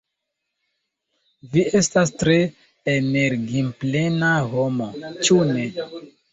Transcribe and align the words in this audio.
Vi 1.51 1.65
estas 1.81 2.13
tre 2.23 2.39
energiplena 2.95 4.33
homo, 4.57 4.91
ĉu 5.31 5.41
ne? 5.55 5.71